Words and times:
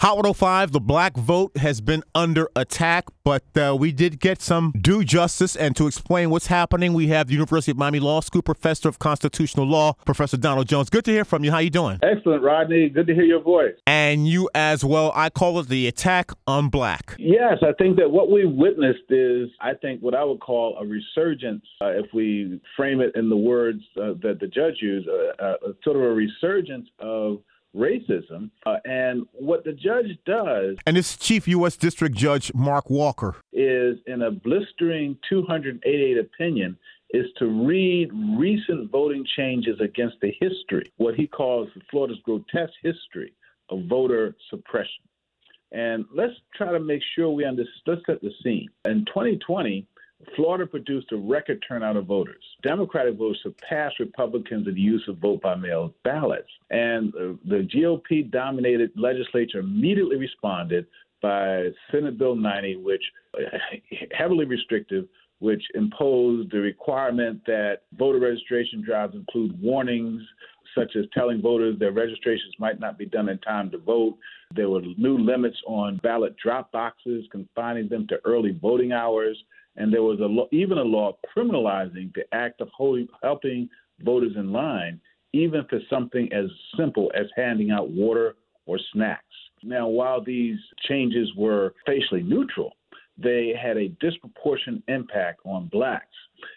Hot 0.00 0.16
105, 0.16 0.72
the 0.72 0.80
black 0.80 1.16
vote 1.16 1.56
has 1.56 1.80
been 1.80 2.04
under 2.14 2.50
attack, 2.54 3.06
but 3.24 3.42
uh, 3.56 3.74
we 3.74 3.92
did 3.92 4.20
get 4.20 4.42
some 4.42 4.74
due 4.78 5.02
justice. 5.02 5.56
And 5.56 5.74
to 5.74 5.86
explain 5.86 6.28
what's 6.28 6.48
happening, 6.48 6.92
we 6.92 7.06
have 7.06 7.28
the 7.28 7.32
University 7.32 7.70
of 7.70 7.78
Miami 7.78 8.00
Law 8.00 8.20
School 8.20 8.42
professor 8.42 8.90
of 8.90 8.98
constitutional 8.98 9.64
law, 9.64 9.94
Professor 10.04 10.36
Donald 10.36 10.68
Jones. 10.68 10.90
Good 10.90 11.06
to 11.06 11.12
hear 11.12 11.24
from 11.24 11.44
you. 11.44 11.50
How 11.50 11.60
you 11.60 11.70
doing? 11.70 11.98
Excellent, 12.02 12.42
Rodney. 12.42 12.90
Good 12.90 13.06
to 13.06 13.14
hear 13.14 13.24
your 13.24 13.40
voice. 13.40 13.72
And 13.86 14.28
you 14.28 14.50
as 14.54 14.84
well. 14.84 15.12
I 15.14 15.30
call 15.30 15.58
it 15.60 15.68
the 15.68 15.86
attack 15.86 16.30
on 16.46 16.68
black. 16.68 17.16
Yes, 17.18 17.56
I 17.62 17.72
think 17.82 17.96
that 17.96 18.10
what 18.10 18.30
we've 18.30 18.52
witnessed 18.52 19.08
is, 19.08 19.48
I 19.62 19.72
think, 19.80 20.02
what 20.02 20.14
I 20.14 20.24
would 20.24 20.40
call 20.40 20.76
a 20.78 20.84
resurgence, 20.84 21.64
uh, 21.80 21.92
if 21.92 22.12
we 22.12 22.60
frame 22.76 23.00
it 23.00 23.12
in 23.14 23.30
the 23.30 23.36
words 23.36 23.80
uh, 23.96 24.12
that 24.20 24.40
the 24.40 24.46
judge 24.46 24.76
used, 24.82 25.08
uh, 25.08 25.42
uh, 25.42 25.54
sort 25.82 25.96
of 25.96 26.02
a 26.02 26.12
resurgence 26.12 26.86
of 27.00 27.38
racism. 27.76 28.50
Uh, 28.64 28.76
and 28.84 29.26
what 29.32 29.64
the 29.64 29.72
judge 29.72 30.18
does. 30.24 30.76
And 30.86 30.96
this 30.96 31.16
Chief 31.16 31.46
U.S. 31.48 31.76
District 31.76 32.14
Judge 32.14 32.52
Mark 32.54 32.90
Walker. 32.90 33.36
Is 33.52 33.98
in 34.06 34.22
a 34.22 34.30
blistering 34.30 35.18
288 35.28 36.18
opinion. 36.18 36.76
Is 37.10 37.26
to 37.38 37.46
read 37.46 38.10
recent 38.36 38.90
voting 38.90 39.24
changes 39.36 39.80
against 39.80 40.16
the 40.20 40.32
history, 40.40 40.90
what 40.96 41.14
he 41.14 41.26
calls 41.26 41.68
Florida's 41.88 42.18
grotesque 42.24 42.72
history 42.82 43.32
of 43.70 43.84
voter 43.88 44.34
suppression. 44.50 45.04
And 45.72 46.04
let's 46.14 46.34
try 46.54 46.72
to 46.72 46.80
make 46.80 47.02
sure 47.14 47.30
we 47.30 47.44
understand. 47.44 47.74
Let's 47.86 48.02
set 48.06 48.20
the 48.22 48.32
scene. 48.42 48.68
In 48.86 49.04
2020, 49.06 49.86
Florida 50.34 50.66
produced 50.66 51.12
a 51.12 51.16
record 51.16 51.62
turnout 51.66 51.96
of 51.96 52.06
voters. 52.06 52.42
Democratic 52.62 53.16
voters 53.16 53.40
surpassed 53.42 53.98
Republicans 54.00 54.66
in 54.66 54.74
the 54.74 54.80
use 54.80 55.04
of 55.08 55.18
vote 55.18 55.42
by 55.42 55.54
mail 55.54 55.94
ballots. 56.04 56.48
And 56.70 57.14
uh, 57.14 57.34
the 57.44 57.68
GOP 57.74 58.30
dominated 58.30 58.92
legislature 58.96 59.58
immediately 59.58 60.16
responded 60.16 60.86
by 61.20 61.68
Senate 61.90 62.18
Bill 62.18 62.34
90, 62.34 62.76
which 62.76 63.02
uh, 63.34 63.56
heavily 64.12 64.46
restrictive, 64.46 65.06
which 65.40 65.62
imposed 65.74 66.50
the 66.50 66.60
requirement 66.60 67.42
that 67.46 67.82
voter 67.98 68.18
registration 68.18 68.82
drives 68.82 69.14
include 69.14 69.60
warnings 69.60 70.22
such 70.76 70.94
as 70.96 71.04
telling 71.12 71.40
voters 71.40 71.78
their 71.78 71.92
registrations 71.92 72.54
might 72.58 72.78
not 72.78 72.98
be 72.98 73.06
done 73.06 73.28
in 73.28 73.38
time 73.38 73.70
to 73.70 73.78
vote. 73.78 74.16
There 74.54 74.68
were 74.68 74.82
new 74.96 75.18
limits 75.18 75.56
on 75.66 75.96
ballot 76.02 76.36
drop 76.36 76.70
boxes, 76.70 77.26
confining 77.32 77.88
them 77.88 78.06
to 78.08 78.18
early 78.24 78.56
voting 78.60 78.92
hours 78.92 79.36
and 79.76 79.92
there 79.92 80.02
was 80.02 80.20
a 80.20 80.24
law, 80.24 80.46
even 80.52 80.78
a 80.78 80.82
law 80.82 81.16
criminalizing 81.36 82.12
the 82.14 82.22
act 82.32 82.60
of 82.60 82.68
holding, 82.74 83.08
helping 83.22 83.68
voters 84.00 84.32
in 84.36 84.52
line, 84.52 85.00
even 85.32 85.64
for 85.68 85.78
something 85.90 86.32
as 86.32 86.46
simple 86.76 87.10
as 87.14 87.26
handing 87.36 87.70
out 87.70 87.90
water 87.90 88.36
or 88.66 88.78
snacks. 88.92 89.22
Now, 89.62 89.88
while 89.88 90.22
these 90.22 90.58
changes 90.88 91.28
were 91.36 91.74
facially 91.86 92.22
neutral, 92.22 92.72
they 93.18 93.54
had 93.60 93.76
a 93.76 93.88
disproportionate 94.00 94.82
impact 94.88 95.40
on 95.44 95.68
blacks. 95.68 96.06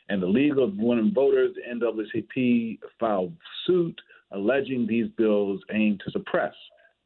And 0.09 0.21
the 0.21 0.27
League 0.27 0.57
of 0.57 0.77
Women 0.77 1.11
Voters, 1.13 1.55
the 1.55 1.73
NAACP, 1.73 2.79
filed 2.99 3.33
suit 3.65 3.99
alleging 4.31 4.85
these 4.85 5.07
bills 5.17 5.61
aim 5.71 5.97
to 6.03 6.11
suppress 6.11 6.53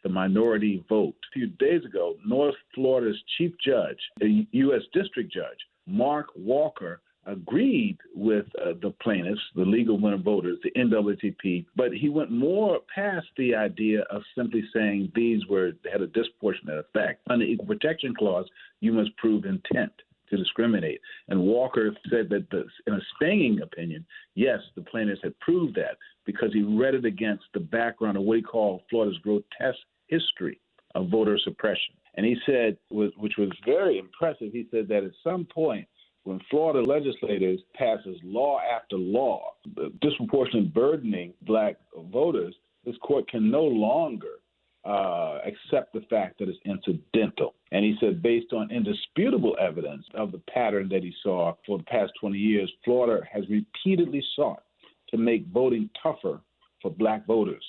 the 0.04 0.10
minority 0.10 0.84
vote. 0.90 1.16
A 1.32 1.34
few 1.34 1.48
days 1.48 1.86
ago, 1.86 2.16
North 2.26 2.56
Florida's 2.76 3.22
chief 3.38 3.54
judge, 3.64 3.98
a 4.22 4.46
U.S. 4.52 4.82
district 4.94 5.32
judge, 5.32 5.58
Mark 5.88 6.28
Walker 6.36 7.02
agreed 7.26 7.98
with 8.16 8.46
uh, 8.62 8.74
the 8.82 8.92
plaintiffs, 9.02 9.42
the 9.56 9.64
League 9.64 9.90
of 9.90 10.02
Women 10.02 10.24
Voters, 10.24 10.58
the 10.64 10.72
NAACP, 10.72 11.66
but 11.76 11.94
he 11.94 12.10
went 12.10 12.32
more 12.32 12.80
past 12.94 13.28
the 13.38 13.56
idea 13.56 14.02
of 14.12 14.22
simply 14.36 14.64
saying 14.74 15.12
these 15.16 15.46
were 15.48 15.72
had 15.92 16.02
a 16.02 16.08
disproportionate 16.08 16.80
effect. 16.80 17.22
Under 17.30 17.46
Equal 17.46 17.68
Protection 17.68 18.14
Clause, 18.16 18.48
you 18.80 18.94
must 18.94 19.16
prove 19.18 19.46
intent 19.46 19.92
to 20.30 20.38
discriminate. 20.38 21.00
And 21.30 21.42
Walker 21.42 21.92
said 22.10 22.30
that 22.30 22.50
the, 22.50 22.66
in 22.88 22.94
a 22.94 23.00
stinging 23.16 23.62
opinion, 23.62 24.06
yes, 24.36 24.60
the 24.76 24.82
plaintiffs 24.82 25.22
had 25.24 25.40
proved 25.40 25.76
that 25.76 25.98
because 26.26 26.52
he 26.54 26.64
read 26.64 26.96
it 26.96 27.06
against 27.06 27.46
the 27.54 27.60
background 27.60 28.18
of 28.18 28.24
what 28.24 28.38
he 28.38 28.44
called 28.44 28.82
Florida's 28.90 29.18
grotesque 29.20 29.80
history 30.08 30.60
of 30.96 31.10
voter 31.10 31.38
suppression. 31.44 31.96
And 32.16 32.26
he 32.26 32.36
said, 32.46 32.78
which 32.90 33.34
was 33.38 33.50
very 33.66 33.98
impressive, 33.98 34.52
he 34.52 34.68
said 34.70 34.88
that 34.90 35.04
at 35.04 35.12
some 35.24 35.46
point, 35.46 35.88
when 36.24 36.40
Florida 36.50 36.82
legislators 36.82 37.60
passes 37.76 38.18
law 38.24 38.60
after 38.60 38.98
law, 38.98 39.54
disproportionately 40.02 40.70
burdening 40.70 41.34
black 41.42 41.76
voters, 42.12 42.56
this 42.86 42.96
court 43.02 43.30
can 43.30 43.52
no 43.52 43.64
longer 43.64 44.40
uh, 44.86 45.40
accept 45.46 45.94
the 45.94 46.02
fact 46.10 46.40
that 46.40 46.50
it's 46.50 46.60
incidental. 46.66 47.56
And 47.72 47.86
he 47.86 47.96
said, 48.00 48.22
based 48.22 48.52
on 48.54 48.72
indisputable 48.72 49.56
evidence 49.60 50.06
of 50.14 50.32
the 50.32 50.42
pattern 50.54 50.90
that 50.90 51.04
he 51.04 51.14
saw 51.24 51.56
for 51.66 51.78
the 51.78 51.86
past 51.86 52.12
20 52.20 52.38
years, 52.38 52.72
Florida 52.84 53.26
has 53.32 53.44
repeatedly 53.50 54.24
sought 54.36 54.64
to 55.10 55.18
make 55.18 55.46
voting 55.48 55.90
tougher 56.02 56.42
for 56.82 56.92
black 56.92 57.26
voters 57.26 57.64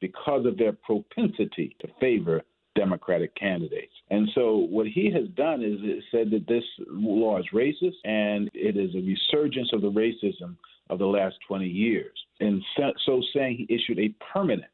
because 0.00 0.46
of 0.46 0.56
their 0.58 0.72
propensity 0.72 1.74
to 1.80 1.88
favor 2.00 2.42
Democratic 2.78 3.34
candidates. 3.34 3.92
And 4.10 4.28
so 4.34 4.58
what 4.70 4.86
he 4.86 5.10
has 5.10 5.28
done 5.36 5.62
is 5.64 6.02
said 6.12 6.30
that 6.30 6.46
this 6.46 6.62
law 6.86 7.38
is 7.38 7.46
racist 7.52 7.96
and 8.04 8.48
it 8.54 8.76
is 8.76 8.94
a 8.94 9.04
resurgence 9.04 9.70
of 9.72 9.82
the 9.82 9.90
racism 9.90 10.56
of 10.88 11.00
the 11.00 11.06
last 11.06 11.34
20 11.48 11.66
years. 11.66 12.16
And 12.40 12.62
so 12.76 13.20
saying 13.34 13.66
he 13.68 13.74
issued 13.74 13.98
a 13.98 14.14
permanent 14.32 14.70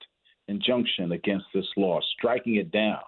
injunction 0.48 1.12
against 1.12 1.47
this 1.54 1.66
law, 1.78 1.98
striking 2.19 2.56
it 2.56 2.70
down 2.70 3.00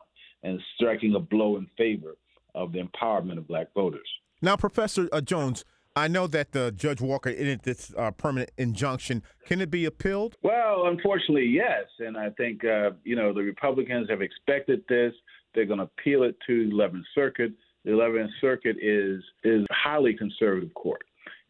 and 0.42 0.58
striking 0.76 1.14
a 1.14 1.20
blow 1.20 1.56
in 1.56 1.66
favor 1.76 2.16
of 2.54 2.72
the 2.72 2.80
empowerment 2.80 3.36
of 3.36 3.46
black 3.46 3.68
voters. 3.74 4.08
Now, 4.40 4.56
Professor 4.56 5.08
uh, 5.12 5.20
Jones, 5.20 5.64
I 5.96 6.08
know 6.08 6.26
that 6.26 6.52
the 6.52 6.72
Judge 6.72 7.00
Walker 7.00 7.30
in 7.30 7.58
this 7.64 7.92
uh, 7.96 8.10
permanent 8.10 8.50
injunction. 8.58 9.22
Can 9.46 9.62
it 9.62 9.70
be 9.70 9.86
appealed? 9.86 10.36
Well, 10.42 10.88
unfortunately, 10.88 11.46
yes. 11.46 11.84
And 11.98 12.18
I 12.18 12.28
think 12.30 12.62
uh, 12.64 12.90
you 13.02 13.16
know 13.16 13.32
the 13.32 13.42
Republicans 13.42 14.08
have 14.10 14.20
expected 14.20 14.84
this. 14.90 15.14
They're 15.54 15.64
going 15.64 15.78
to 15.78 15.84
appeal 15.84 16.22
it 16.24 16.36
to 16.46 16.68
the 16.68 16.74
11th 16.74 17.02
Circuit. 17.14 17.52
The 17.86 17.92
11th 17.92 18.28
Circuit 18.42 18.76
is 18.80 19.22
is 19.42 19.64
a 19.70 19.74
highly 19.74 20.14
conservative 20.14 20.74
court 20.74 21.02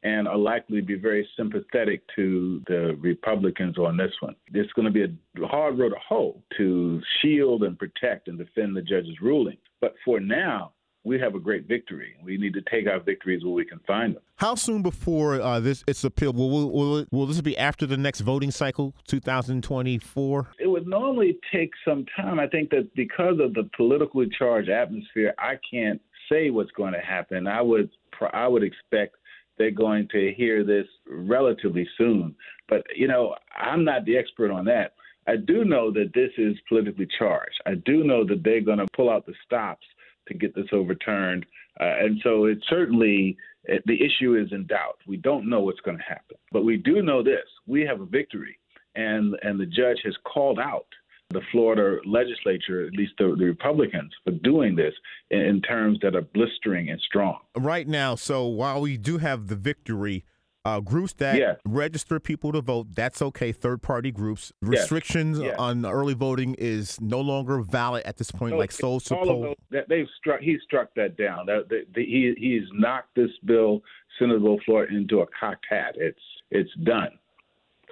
and 0.04 0.28
are 0.28 0.38
likely 0.38 0.80
to 0.80 0.86
be 0.86 0.94
very 0.94 1.28
sympathetic 1.36 2.02
to 2.14 2.62
the 2.68 2.96
Republicans 3.00 3.76
on 3.78 3.96
this 3.96 4.12
one. 4.20 4.36
It's 4.54 4.72
going 4.74 4.86
to 4.86 4.92
be 4.92 5.02
a 5.02 5.46
hard 5.46 5.76
road 5.76 5.88
to 5.88 5.96
hoe 6.08 6.40
to 6.56 7.00
shield 7.20 7.64
and 7.64 7.76
protect 7.76 8.28
and 8.28 8.38
defend 8.38 8.76
the 8.76 8.82
judge's 8.82 9.20
ruling. 9.20 9.56
But 9.80 9.94
for 10.04 10.20
now, 10.20 10.72
we 11.06 11.20
have 11.20 11.36
a 11.36 11.38
great 11.38 11.68
victory. 11.68 12.16
We 12.22 12.36
need 12.36 12.52
to 12.54 12.62
take 12.62 12.88
our 12.88 12.98
victories 12.98 13.44
where 13.44 13.54
we 13.54 13.64
can 13.64 13.78
find 13.86 14.16
them. 14.16 14.22
How 14.34 14.56
soon 14.56 14.82
before 14.82 15.40
uh, 15.40 15.60
this 15.60 15.84
it's 15.86 16.02
appealed? 16.02 16.36
Will, 16.36 16.50
will, 16.50 16.70
will, 16.70 17.06
will, 17.12 17.26
this 17.26 17.40
be 17.40 17.56
after 17.56 17.86
the 17.86 17.96
next 17.96 18.20
voting 18.20 18.50
cycle, 18.50 18.92
2024? 19.06 20.48
It 20.58 20.66
would 20.66 20.88
normally 20.88 21.38
take 21.52 21.70
some 21.86 22.04
time. 22.16 22.40
I 22.40 22.48
think 22.48 22.70
that 22.70 22.92
because 22.96 23.38
of 23.40 23.54
the 23.54 23.70
politically 23.76 24.28
charged 24.36 24.68
atmosphere, 24.68 25.32
I 25.38 25.54
can't 25.70 26.02
say 26.30 26.50
what's 26.50 26.72
going 26.72 26.92
to 26.92 27.00
happen. 27.00 27.46
I 27.46 27.62
would 27.62 27.88
I 28.32 28.48
would 28.48 28.64
expect 28.64 29.14
they're 29.58 29.70
going 29.70 30.08
to 30.08 30.34
hear 30.36 30.64
this 30.64 30.86
relatively 31.08 31.88
soon. 31.96 32.34
But 32.68 32.82
you 32.96 33.06
know, 33.06 33.36
I'm 33.56 33.84
not 33.84 34.04
the 34.06 34.16
expert 34.16 34.50
on 34.50 34.64
that. 34.64 34.94
I 35.28 35.36
do 35.36 35.64
know 35.64 35.92
that 35.92 36.12
this 36.14 36.30
is 36.36 36.56
politically 36.68 37.08
charged. 37.18 37.60
I 37.64 37.74
do 37.74 38.04
know 38.04 38.24
that 38.24 38.42
they're 38.44 38.60
going 38.60 38.78
to 38.78 38.86
pull 38.94 39.10
out 39.10 39.26
the 39.26 39.34
stops 39.44 39.84
to 40.28 40.34
get 40.34 40.54
this 40.54 40.66
overturned. 40.72 41.46
Uh, 41.80 41.94
and 42.00 42.20
so 42.22 42.46
it 42.46 42.58
certainly 42.68 43.36
it, 43.64 43.82
the 43.86 43.98
issue 44.02 44.36
is 44.36 44.52
in 44.52 44.66
doubt. 44.66 44.98
We 45.06 45.16
don't 45.16 45.48
know 45.48 45.60
what's 45.60 45.80
going 45.80 45.98
to 45.98 46.04
happen, 46.04 46.36
but 46.52 46.64
we 46.64 46.76
do 46.76 47.02
know 47.02 47.22
this: 47.22 47.46
we 47.66 47.82
have 47.82 48.00
a 48.00 48.06
victory, 48.06 48.58
and 48.94 49.36
and 49.42 49.60
the 49.60 49.66
judge 49.66 49.98
has 50.04 50.14
called 50.24 50.58
out 50.58 50.86
the 51.30 51.40
Florida 51.50 51.98
legislature, 52.06 52.86
at 52.86 52.92
least 52.92 53.12
the, 53.18 53.34
the 53.36 53.44
Republicans, 53.44 54.12
for 54.22 54.30
doing 54.30 54.76
this 54.76 54.94
in, 55.30 55.40
in 55.40 55.60
terms 55.60 55.98
that 56.00 56.14
are 56.14 56.22
blistering 56.22 56.88
and 56.90 57.00
strong. 57.00 57.38
Right 57.56 57.88
now, 57.88 58.14
so 58.14 58.46
while 58.46 58.80
we 58.80 58.96
do 58.96 59.18
have 59.18 59.48
the 59.48 59.56
victory 59.56 60.24
uh, 60.66 60.80
groups 60.80 61.12
that 61.14 61.38
yeah. 61.38 61.54
register 61.64 62.18
people 62.18 62.50
to 62.50 62.60
vote, 62.60 62.88
that's 62.92 63.22
okay. 63.22 63.52
Third 63.52 63.82
party 63.82 64.10
groups. 64.10 64.52
Restrictions 64.60 65.38
yeah. 65.38 65.54
on 65.58 65.86
early 65.86 66.14
voting 66.14 66.56
is 66.58 67.00
no 67.00 67.20
longer 67.20 67.60
valid 67.60 68.02
at 68.04 68.16
this 68.16 68.32
point, 68.32 68.54
no, 68.54 68.58
like 68.58 68.72
Soul 68.72 68.98
Support. 68.98 69.56
They've 69.70 70.08
struck, 70.18 70.40
he 70.40 70.58
struck 70.64 70.92
that 70.96 71.16
down. 71.16 71.46
That, 71.46 71.68
the, 71.68 71.86
the, 71.94 72.04
he, 72.04 72.34
he's 72.36 72.68
knocked 72.72 73.14
this 73.14 73.30
bill, 73.44 73.80
Senate 74.18 74.42
Bill 74.42 74.58
Floyd, 74.66 74.90
into 74.90 75.20
a 75.20 75.26
cocked 75.38 75.66
hat. 75.70 75.94
It's, 75.96 76.18
it's 76.50 76.74
done 76.82 77.10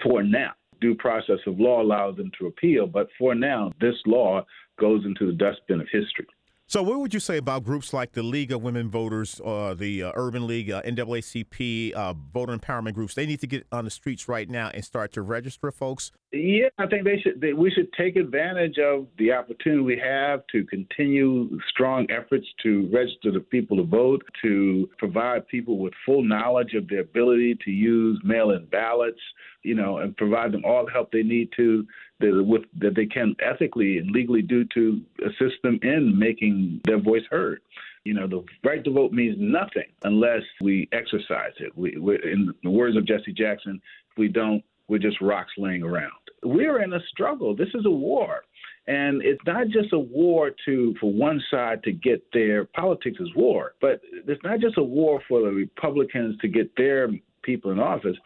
for 0.02 0.24
now. 0.24 0.50
Due 0.80 0.96
process 0.96 1.38
of 1.46 1.60
law 1.60 1.80
allows 1.80 2.16
them 2.16 2.32
to 2.40 2.48
appeal, 2.48 2.88
but 2.88 3.06
for 3.16 3.36
now, 3.36 3.70
this 3.80 3.94
law 4.04 4.44
goes 4.80 5.04
into 5.04 5.26
the 5.26 5.32
dustbin 5.32 5.80
of 5.80 5.86
history. 5.92 6.26
So, 6.74 6.82
what 6.82 6.98
would 6.98 7.14
you 7.14 7.20
say 7.20 7.36
about 7.36 7.62
groups 7.62 7.92
like 7.92 8.14
the 8.14 8.24
League 8.24 8.50
of 8.50 8.60
Women 8.60 8.90
Voters, 8.90 9.40
uh, 9.44 9.74
the 9.74 10.02
uh, 10.02 10.12
Urban 10.16 10.44
League, 10.48 10.72
uh, 10.72 10.82
NAACP, 10.82 11.92
uh, 11.92 12.14
voter 12.32 12.58
empowerment 12.58 12.94
groups? 12.94 13.14
They 13.14 13.26
need 13.26 13.38
to 13.42 13.46
get 13.46 13.64
on 13.70 13.84
the 13.84 13.92
streets 13.92 14.26
right 14.26 14.50
now 14.50 14.72
and 14.74 14.84
start 14.84 15.12
to 15.12 15.22
register 15.22 15.70
folks. 15.70 16.10
Yeah, 16.32 16.66
I 16.76 16.88
think 16.88 17.04
they 17.04 17.20
should. 17.20 17.40
They, 17.40 17.52
we 17.52 17.70
should 17.70 17.92
take 17.92 18.16
advantage 18.16 18.78
of 18.78 19.06
the 19.18 19.30
opportunity 19.30 19.82
we 19.82 20.02
have 20.04 20.40
to 20.50 20.64
continue 20.64 21.60
strong 21.68 22.08
efforts 22.10 22.48
to 22.64 22.90
register 22.92 23.30
the 23.30 23.38
people 23.38 23.76
to 23.76 23.84
vote, 23.84 24.24
to 24.42 24.90
provide 24.98 25.46
people 25.46 25.78
with 25.78 25.92
full 26.04 26.24
knowledge 26.24 26.74
of 26.74 26.88
their 26.88 27.02
ability 27.02 27.56
to 27.64 27.70
use 27.70 28.20
mail-in 28.24 28.66
ballots, 28.72 29.20
you 29.62 29.76
know, 29.76 29.98
and 29.98 30.16
provide 30.16 30.50
them 30.50 30.64
all 30.64 30.86
the 30.86 30.90
help 30.90 31.12
they 31.12 31.22
need 31.22 31.50
to 31.54 31.86
that, 32.20 32.44
with, 32.44 32.62
that 32.78 32.94
they 32.94 33.06
can 33.06 33.34
ethically 33.40 33.98
and 33.98 34.10
legally 34.10 34.42
do 34.42 34.64
to 34.74 35.00
assist 35.26 35.56
them 35.62 35.78
in 35.82 36.18
making 36.18 36.80
their 36.84 37.00
voice 37.00 37.24
heard. 37.30 37.60
You 38.04 38.14
know, 38.14 38.26
the 38.26 38.44
right 38.62 38.84
to 38.84 38.90
vote 38.90 39.12
means 39.12 39.36
nothing 39.38 39.90
unless 40.04 40.42
we 40.60 40.88
exercise 40.92 41.52
it. 41.58 41.76
We, 41.76 41.94
in 41.94 42.52
the 42.62 42.70
words 42.70 42.96
of 42.96 43.06
Jesse 43.06 43.32
Jackson, 43.32 43.80
if 44.10 44.18
we 44.18 44.28
don't, 44.28 44.62
we're 44.88 44.98
just 44.98 45.20
rocks 45.20 45.52
laying 45.56 45.82
around. 45.82 46.12
We're 46.42 46.82
in 46.82 46.92
a 46.92 47.00
struggle. 47.10 47.56
This 47.56 47.70
is 47.74 47.86
a 47.86 47.90
war. 47.90 48.42
And 48.86 49.22
it's 49.22 49.40
not 49.46 49.68
just 49.68 49.94
a 49.94 49.98
war 49.98 50.50
to 50.66 50.94
for 51.00 51.10
one 51.10 51.42
side 51.50 51.82
to 51.84 51.92
get 51.92 52.22
their 52.34 52.66
politics 52.66 53.16
is 53.18 53.34
war, 53.34 53.74
but 53.80 54.02
it's 54.12 54.42
not 54.44 54.60
just 54.60 54.76
a 54.76 54.82
war 54.82 55.22
for 55.26 55.40
the 55.40 55.50
Republicans 55.50 56.36
to 56.42 56.48
get 56.48 56.70
their 56.76 57.08
people 57.42 57.70
in 57.70 57.80
office. 57.80 58.16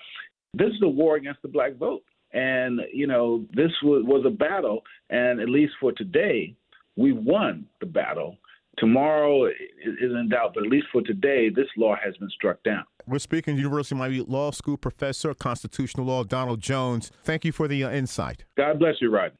This 0.54 0.70
is 0.70 0.82
a 0.82 0.88
war 0.88 1.14
against 1.14 1.42
the 1.42 1.48
black 1.48 1.76
vote. 1.76 2.02
And, 2.32 2.80
you 2.92 3.06
know, 3.06 3.46
this 3.52 3.70
was, 3.82 4.04
was 4.04 4.24
a 4.26 4.30
battle. 4.30 4.82
And 5.10 5.40
at 5.40 5.48
least 5.48 5.72
for 5.80 5.92
today, 5.92 6.54
we 6.96 7.12
won 7.12 7.66
the 7.80 7.86
battle. 7.86 8.36
Tomorrow 8.78 9.46
is 9.46 9.54
in 10.00 10.28
doubt, 10.30 10.52
but 10.54 10.64
at 10.64 10.70
least 10.70 10.86
for 10.92 11.02
today, 11.02 11.48
this 11.48 11.66
law 11.76 11.96
has 12.02 12.16
been 12.18 12.30
struck 12.30 12.62
down. 12.62 12.84
We're 13.08 13.18
speaking 13.18 13.56
to 13.56 13.60
University 13.60 13.94
of 13.94 13.98
Miami 13.98 14.20
Law 14.20 14.50
School 14.52 14.76
professor, 14.76 15.34
constitutional 15.34 16.06
law, 16.06 16.22
Donald 16.22 16.60
Jones. 16.60 17.10
Thank 17.24 17.44
you 17.44 17.52
for 17.52 17.66
the 17.66 17.82
uh, 17.82 17.90
insight. 17.90 18.44
God 18.56 18.78
bless 18.78 18.96
you, 19.00 19.10
Rod. 19.10 19.32